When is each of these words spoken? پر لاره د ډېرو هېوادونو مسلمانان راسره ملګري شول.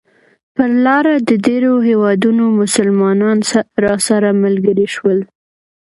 پر 0.55 0.69
لاره 0.85 1.13
د 1.29 1.29
ډېرو 1.45 1.73
هېوادونو 1.89 2.43
مسلمانان 2.61 3.37
راسره 3.85 4.29
ملګري 4.43 4.87
شول. 4.95 5.19